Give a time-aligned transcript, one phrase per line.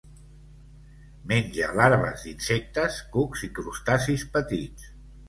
[1.31, 4.89] Menja larves d'insectes, cucs i crustacis petits.